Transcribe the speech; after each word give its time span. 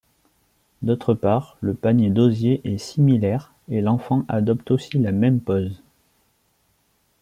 D'autre 0.81 1.13
part, 1.13 1.59
le 1.61 1.75
panier 1.75 2.09
d'osier 2.09 2.59
est 2.63 2.79
similaire 2.79 3.53
et 3.69 3.81
l'enfant 3.81 4.25
adopte 4.29 4.71
aussi 4.71 4.97
la 4.97 5.11
même 5.11 5.39
pose. 5.39 5.83